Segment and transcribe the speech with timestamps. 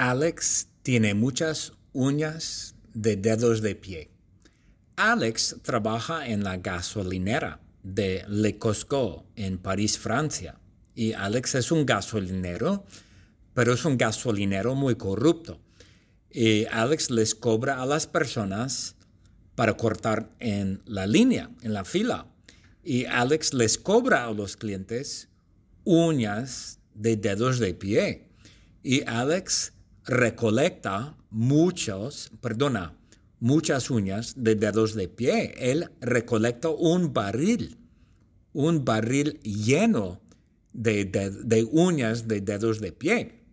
[0.00, 4.10] Alex tiene muchas uñas de dedos de pie.
[4.96, 10.58] Alex trabaja en la gasolinera de Le Cosco en París, Francia.
[10.94, 12.86] Y Alex es un gasolinero,
[13.52, 15.60] pero es un gasolinero muy corrupto.
[16.30, 18.96] Y Alex les cobra a las personas
[19.54, 22.26] para cortar en la línea, en la fila.
[22.82, 25.28] Y Alex les cobra a los clientes
[25.84, 28.30] uñas de dedos de pie.
[28.82, 29.74] Y Alex
[30.10, 32.96] recolecta muchos, perdona,
[33.38, 35.54] muchas uñas de dedos de pie.
[35.58, 37.78] Él recolecta un barril,
[38.52, 40.20] un barril lleno
[40.72, 43.44] de, de, uñas de dedos de pie.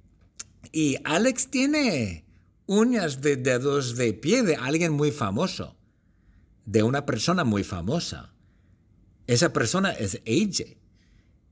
[0.72, 2.26] Y Alex tiene
[2.66, 5.78] uñas de dedos de pie de alguien muy famoso,
[6.66, 8.34] de una persona muy famosa.
[9.28, 10.77] Esa persona es AJ.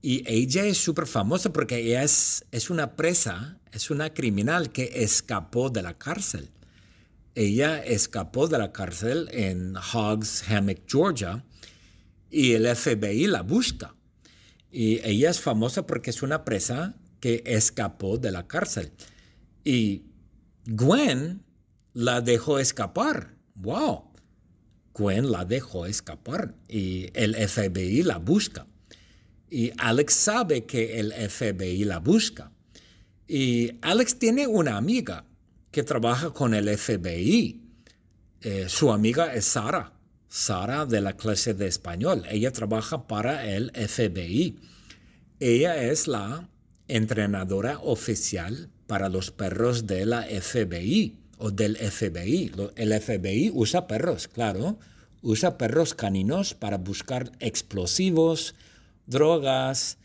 [0.08, 5.02] Y ella es súper famosa porque ella es, es una presa, es una criminal que
[5.02, 6.52] escapó de la cárcel.
[7.34, 11.44] Ella escapó de la cárcel en Hogs Hammock, Georgia,
[12.30, 13.96] y el FBI la busca.
[14.70, 18.92] Y ella es famosa porque es una presa que escapó de la cárcel.
[19.64, 20.04] Y
[20.66, 21.42] Gwen
[21.94, 23.34] la dejó escapar.
[23.56, 24.04] ¡Wow!
[24.94, 28.68] Gwen la dejó escapar y el FBI la busca.
[29.50, 32.50] Y Alex sabe que el FBI la busca.
[33.28, 35.24] Y Alex tiene una amiga
[35.70, 37.60] que trabaja con el FBI.
[38.40, 39.92] Eh, su amiga es Sara,
[40.28, 42.24] Sara de la clase de español.
[42.30, 44.56] Ella trabaja para el FBI.
[45.40, 46.48] Ella es la
[46.88, 52.52] entrenadora oficial para los perros de la FBI o del FBI.
[52.76, 54.78] El FBI usa perros, claro.
[55.22, 58.54] Usa perros caninos para buscar explosivos,
[59.06, 59.98] drogas,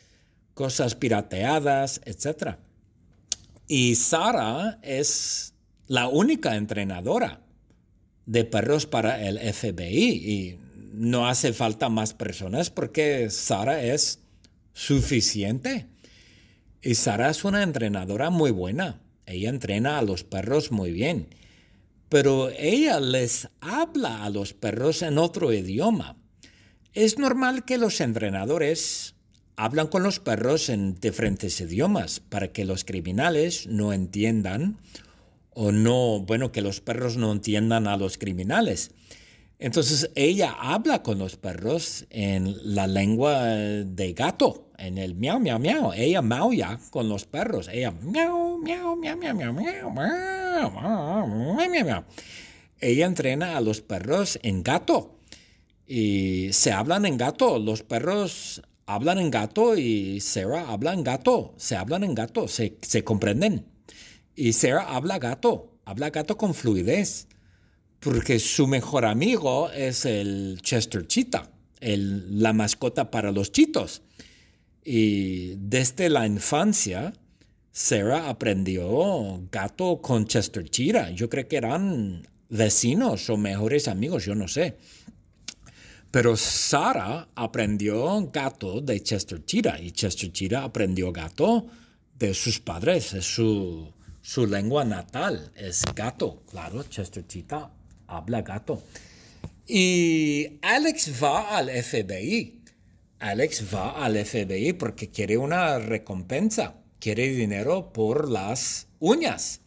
[0.53, 2.57] cosas pirateadas, etc.
[3.67, 5.53] Y Sara es
[5.88, 7.41] la única entrenadora
[8.25, 10.59] de perros para el FBI y
[10.93, 14.20] no hace falta más personas porque Sara es
[14.73, 15.87] suficiente.
[16.81, 19.02] Y Sara es una entrenadora muy buena.
[19.26, 21.27] Ella entrena a los perros muy bien.
[22.09, 26.17] Pero ella les habla a los perros en otro idioma.
[26.93, 29.15] Es normal que los entrenadores
[29.55, 34.77] hablan con los perros en diferentes idiomas para que los criminales no entiendan
[35.53, 38.91] o no, bueno, que los perros no entiendan a los criminales.
[39.57, 45.59] Entonces ella habla con los perros en la lengua de gato, en el miau, miau,
[45.59, 45.93] miau.
[45.93, 47.69] Ella maulla con los perros.
[47.71, 51.27] Ella miau, miau, miau, miau, miau, miau, miau,
[51.58, 52.03] miau, miau.
[52.81, 55.20] Ella entrena a los perros en gato
[55.93, 57.59] y se hablan en gato.
[57.59, 61.53] Los perros hablan en gato y Sarah habla en gato.
[61.57, 63.65] Se hablan en gato, se, comprenden.
[64.33, 67.27] Y Sarah habla gato, habla gato con fluidez,
[67.99, 74.02] porque su mejor amigo es el Chester Cheetah, el, la mascota para los chitos.
[74.85, 77.11] Y desde la infancia,
[77.73, 81.09] Sarah aprendió gato con Chester Cheetah.
[81.09, 84.77] Yo creo que eran vecinos o mejores amigos, yo no sé.
[86.11, 91.67] Pero Sara aprendió gato de Chester Cheetah y Chester Cheetah aprendió gato
[92.20, 97.71] de sus padres, es su, su lengua natal, es gato, claro, Chester Cheetah
[98.08, 98.83] habla gato.
[99.66, 102.61] Y Alex va al FBI.
[103.20, 109.61] Alex va al FBI porque quiere una recompensa, quiere dinero por las uñas.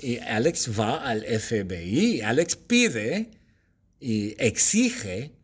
[0.00, 2.20] Y Alex va al FBI.
[2.22, 3.30] Alex pide
[4.00, 5.37] y exige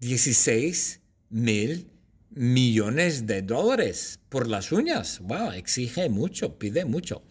[0.00, 1.86] 16 mil
[2.30, 5.20] millones de dólares por las uñas.
[5.20, 7.22] Wow, exige mucho, pide mucho.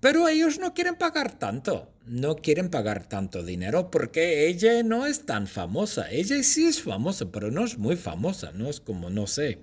[0.00, 5.26] Pero ellos no quieren pagar tanto, no quieren pagar tanto dinero porque ella no es
[5.26, 6.10] tan famosa.
[6.10, 9.58] Ella sí es famosa, pero no es muy famosa, no es como, no sé,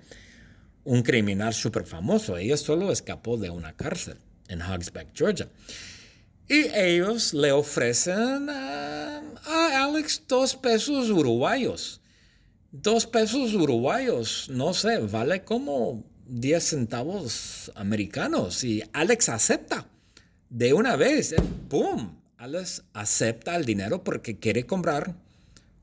[0.83, 2.37] un criminal súper famoso.
[2.37, 5.49] Ella solo escapó de una cárcel en Hogsback, Georgia.
[6.47, 11.99] Y ellos le ofrecen a, a Alex dos pesos uruguayos
[12.71, 18.63] dos pesos uruguayos, no sé, vale como 10 centavos americanos.
[18.63, 19.87] Y Alex acepta
[20.49, 21.41] de una vez, ¿eh?
[21.69, 22.17] ¡pum!
[22.37, 25.15] Alex acepta el dinero porque quiere comprar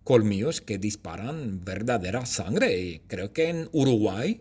[0.05, 2.79] colmillos que disparan verdadera sangre.
[2.79, 4.41] Y creo que en Uruguay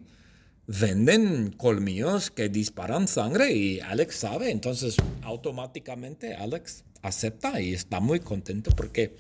[0.68, 4.52] venden colmillos que disparan sangre y Alex sabe.
[4.52, 9.16] Entonces, automáticamente Alex acepta y está muy contento porque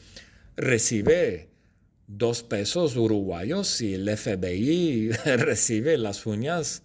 [0.55, 1.49] recibe
[2.07, 6.83] dos pesos uruguayos y el FBI recibe las uñas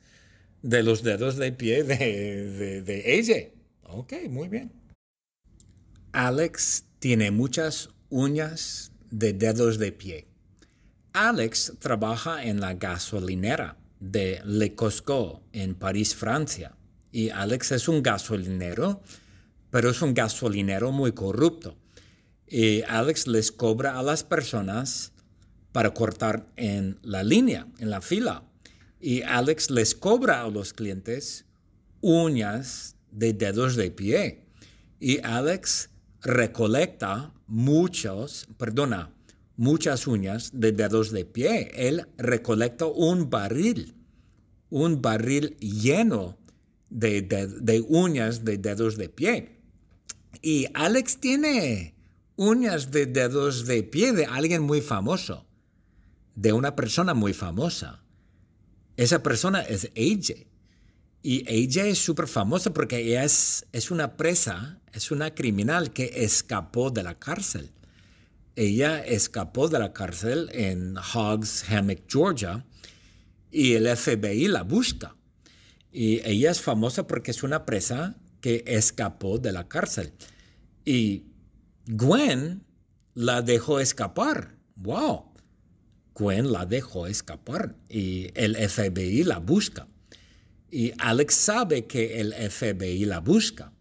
[0.62, 3.50] de los dedos de pie de, de, ella.
[3.82, 4.72] Ok, muy bien.
[6.12, 10.26] Alex tiene muchas uñas de dedos de pie.
[11.12, 16.76] Alex trabaja en la gasolinera de Le Cosco en París, Francia.
[17.10, 19.00] Y Alex es un gasolinero,
[19.70, 21.76] pero es un gasolinero muy corrupto.
[22.50, 25.12] Y Alex les cobra a las personas
[25.72, 28.42] para cortar en la línea, en la fila.
[29.00, 31.44] Y Alex les cobra a los clientes
[32.00, 34.44] uñas de dedos de pie.
[35.00, 35.90] Y Alex
[36.22, 39.14] recolecta muchos, perdona,
[39.56, 41.70] muchas uñas de dedos de pie.
[41.74, 43.94] Él recolecta un barril,
[44.70, 46.38] un barril lleno
[46.90, 49.60] de, de, uñas de dedos de pie.
[50.42, 51.94] Y Alex tiene
[52.38, 55.44] uñas de dedos de pie de alguien muy famoso,
[56.36, 58.04] de una persona muy famosa.
[58.96, 60.46] Esa persona es AJ.
[61.20, 66.12] Y ella es súper famosa porque ella es, es una presa, es una criminal que
[66.14, 67.72] escapó de la cárcel.
[68.54, 72.64] Ella escapó de la cárcel en Hogs Hammock, Georgia,
[73.50, 75.16] y el FBI la busca.
[75.90, 80.12] Y ella es famosa porque es una presa que escapó de la cárcel.
[80.84, 81.24] Y
[81.90, 82.66] Gwen
[83.14, 84.58] la dejó escapar.
[84.76, 85.24] ¡Wow!
[86.14, 89.88] Gwen la dejó escapar y el FBI la busca.
[90.70, 93.72] Y Alex sabe que el FBI la busca.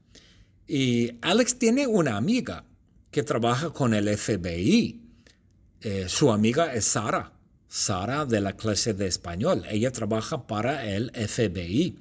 [0.66, 2.64] Y Alex tiene una amiga
[3.12, 5.02] que trabaja con el FBI.
[5.82, 7.34] Eh, su amiga es Sara,
[7.68, 9.66] Sara de la clase de español.
[9.70, 12.00] Ella trabaja para el FBI.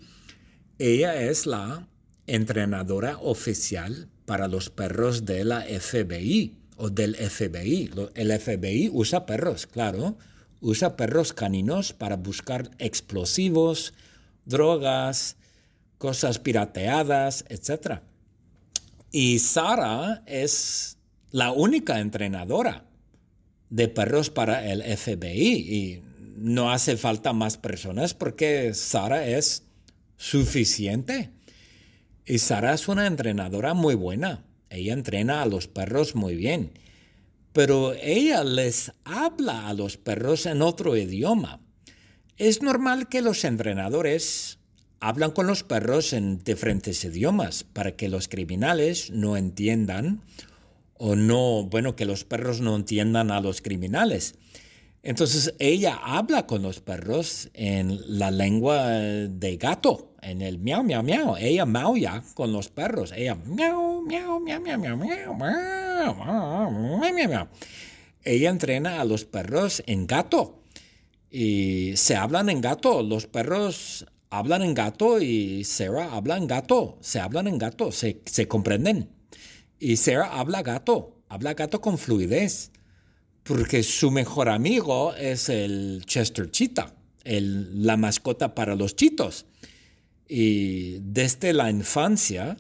[0.78, 1.88] Ella es la
[2.28, 7.90] entrenadora oficial para los perros de la FBI o del FBI.
[8.14, 10.19] El FBI usa perros, claro.
[10.61, 13.94] Usa perros caninos para buscar explosivos,
[14.44, 15.37] drogas,
[15.99, 18.00] cosas pirateadas, etc.
[19.12, 20.99] Y Sara es
[21.31, 22.84] la única entrenadora
[23.70, 26.02] de perros para el FBI y
[26.37, 29.64] no hace falta más personas porque Sara es
[30.17, 31.31] suficiente.
[32.26, 34.44] Y Sara es una entrenadora muy buena.
[34.69, 36.73] Ella entrena a los perros muy bien.
[37.52, 41.61] Pero ella les habla a los perros en otro idioma.
[42.37, 44.58] Es normal que los entrenadores
[44.99, 50.23] hablan con los perros en diferentes idiomas para que los criminales no entiendan
[50.99, 54.34] o no, bueno, que los perros no entiendan a los criminales.
[55.05, 61.02] Entonces ella habla con los perros en la lengua de gato, en el miau, miau,
[61.02, 61.37] miau.
[61.38, 63.12] Ella maulla con los perros.
[63.17, 66.70] Ella miau, miau, miau, miau, miau, miau, miau,
[67.00, 67.46] miau, miau.
[68.25, 70.62] Ella entrena a los perros en gato
[71.31, 73.02] y se hablan en gato.
[73.02, 76.99] Los perros hablan en gato y Sarah habla en gato.
[77.00, 79.08] Se hablan en gato, se, se comprenden.
[79.78, 82.73] Y Sarah habla gato, habla gato con fluidez,
[83.44, 89.46] porque su mejor amigo es el Chester Cheetah, el, la mascota para los chitos.
[90.28, 92.56] Y desde la infancia,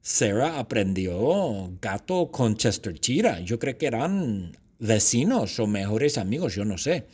[0.00, 3.40] Sarah aprendió gato con Chester Cheetah.
[3.40, 7.06] Yo creo que eran vecinos o mejores amigos, yo no sé.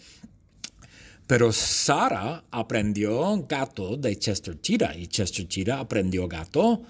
[1.27, 6.83] Pero Sara aprendió gato de Chester Cheetah y Chester Cheetah aprendió gato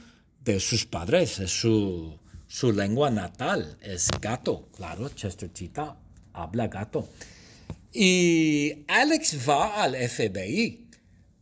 [0.45, 2.17] de sus padres, es su,
[2.47, 5.97] su lengua natal, es gato, claro, Chester Cheetah
[6.33, 7.09] habla gato.
[7.93, 10.88] Y Alex va al FBI.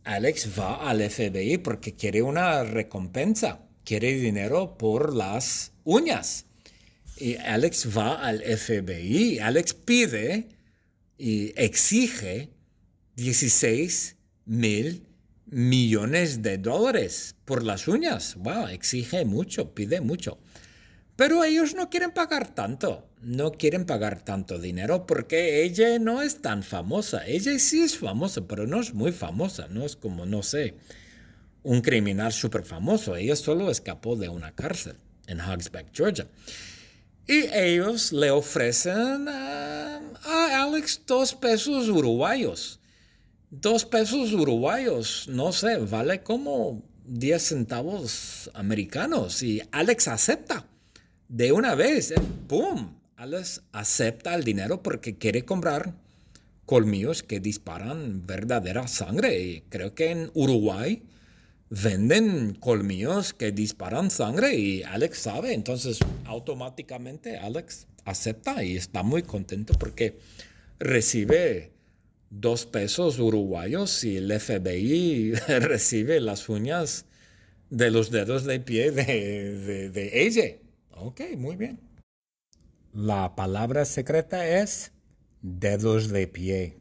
[0.07, 6.45] Alex va al FBI porque quiere una recompensa, quiere dinero por las uñas.
[7.17, 9.39] Y Alex va al FBI.
[9.39, 10.47] Alex pide
[11.17, 12.49] y exige
[13.15, 15.05] 16 mil
[15.45, 18.35] millones de dólares por las uñas.
[18.35, 20.39] Wow, exige mucho, pide mucho.
[21.17, 26.41] Pero ellos no quieren pagar tanto, no quieren pagar tanto dinero porque ella no es
[26.41, 27.25] tan famosa.
[27.25, 30.75] Ella sí es famosa, pero no es muy famosa, no es como, no sé,
[31.63, 33.15] un criminal súper famoso.
[33.15, 34.95] Ella solo escapó de una cárcel
[35.27, 36.27] en Hogsback, Georgia.
[37.27, 42.79] Y ellos le ofrecen a, a Alex dos pesos uruguayos
[43.49, 49.41] dos pesos uruguayos, no sé, vale como 10 centavos americanos.
[49.43, 50.65] Y Alex acepta
[51.27, 52.15] de una vez, eh,
[52.47, 52.93] ¡pum!
[53.17, 55.95] Alex acepta el dinero porque quiere comprar
[56.67, 59.41] colmillos que disparan verdadera sangre.
[59.41, 61.01] Y creo que en Uruguay
[61.71, 65.55] venden colmillos que disparan sangre y Alex sabe.
[65.55, 70.19] Entonces, automáticamente Alex acepta y está muy contento porque
[70.77, 71.71] recibe
[72.29, 77.05] dos pesos uruguayos y el FBI recibe las uñas
[77.71, 80.57] de los dedos de pie de, de, de ella.
[80.91, 81.86] Ok, muy bien.
[82.99, 84.91] La palabra secreta es
[85.43, 86.79] dedos de pie.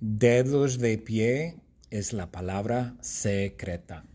[0.00, 4.06] Dedos de pie es la palabra secreta.